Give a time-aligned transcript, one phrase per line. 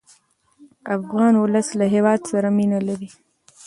[0.97, 3.09] افغان ولس له خپل هېواد سره مینه لري.